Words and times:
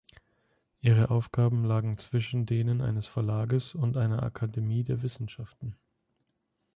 Ihre 0.79 1.11
Aufgaben 1.11 1.63
lagen 1.63 1.99
zwischen 1.99 2.47
denen 2.47 2.81
eines 2.81 3.05
Verlages 3.05 3.75
und 3.75 3.97
einer 3.97 4.23
Akademie 4.23 4.81
der 4.83 5.03
Wissenschaften. 5.03 5.75